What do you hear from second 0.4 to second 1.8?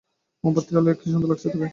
মোমবাতির আলোয় কী সুন্দর লাগছে তাকে!